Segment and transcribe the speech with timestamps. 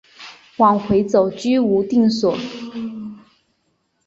[0.57, 2.35] 往回走居无定所